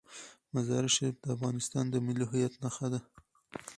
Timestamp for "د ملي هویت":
1.89-2.53